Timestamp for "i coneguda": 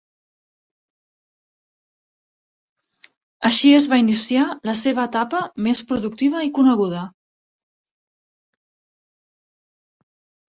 6.49-7.05